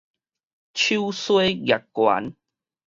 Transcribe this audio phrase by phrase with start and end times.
[0.03, 0.03] 手
[1.11, 2.33] 梳攑懸